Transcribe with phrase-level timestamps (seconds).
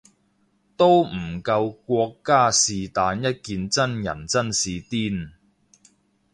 [0.75, 5.29] 都唔夠國家是但一件真人真事癲